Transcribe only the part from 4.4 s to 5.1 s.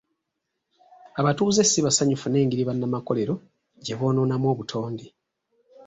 obutonde.